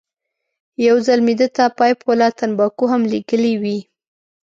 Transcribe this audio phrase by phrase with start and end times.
[0.87, 3.77] یو ځل مې ده ته پایپ والا تنباکو هم لېږلې وې.